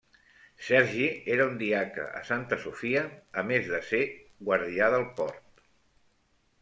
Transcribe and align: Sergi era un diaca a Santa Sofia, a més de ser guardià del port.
Sergi 0.67 1.09
era 1.33 1.45
un 1.49 1.59
diaca 1.59 2.05
a 2.21 2.23
Santa 2.29 2.59
Sofia, 2.65 3.03
a 3.43 3.47
més 3.53 3.69
de 3.75 3.83
ser 3.91 4.01
guardià 4.49 4.89
del 4.97 5.07
port. 5.21 5.65